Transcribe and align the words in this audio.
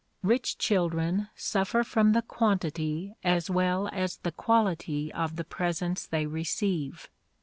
Rich 0.23 0.57
children 0.57 1.27
suffer 1.35 1.83
from 1.83 2.13
the 2.13 2.23
quantity 2.23 3.13
as 3.23 3.51
well 3.51 3.87
as 3.89 4.17
the 4.17 4.31
quality 4.31 5.13
of 5.13 5.35
the 5.35 5.43
presents 5.45 6.07
they 6.07 6.25
receive. 6.25 7.07